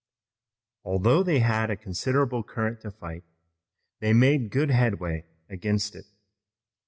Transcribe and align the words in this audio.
Although 0.83 1.21
they 1.21 1.37
soon 1.37 1.47
had 1.47 1.69
a 1.69 1.75
considerable 1.77 2.41
current 2.41 2.81
to 2.81 2.89
fight, 2.89 3.23
they 3.99 4.13
made 4.13 4.49
good 4.49 4.71
headway 4.71 5.25
against 5.47 5.93
it. 5.95 6.05